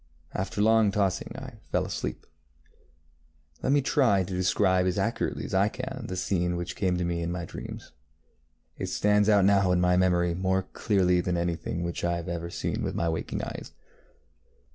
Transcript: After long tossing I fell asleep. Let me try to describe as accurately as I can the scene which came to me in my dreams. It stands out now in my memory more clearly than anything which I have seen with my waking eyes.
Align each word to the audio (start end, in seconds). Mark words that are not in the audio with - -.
After 0.33 0.63
long 0.63 0.89
tossing 0.91 1.31
I 1.37 1.59
fell 1.71 1.85
asleep. 1.85 2.25
Let 3.61 3.71
me 3.71 3.83
try 3.83 4.23
to 4.23 4.33
describe 4.33 4.87
as 4.87 4.97
accurately 4.97 5.45
as 5.45 5.53
I 5.53 5.69
can 5.69 6.05
the 6.07 6.15
scene 6.15 6.55
which 6.57 6.75
came 6.75 6.97
to 6.97 7.03
me 7.05 7.21
in 7.21 7.31
my 7.31 7.45
dreams. 7.45 7.91
It 8.79 8.87
stands 8.87 9.29
out 9.29 9.45
now 9.45 9.71
in 9.71 9.79
my 9.79 9.97
memory 9.97 10.33
more 10.33 10.63
clearly 10.63 11.21
than 11.21 11.37
anything 11.37 11.83
which 11.83 12.03
I 12.03 12.17
have 12.23 12.51
seen 12.55 12.81
with 12.81 12.95
my 12.95 13.09
waking 13.09 13.43
eyes. 13.43 13.73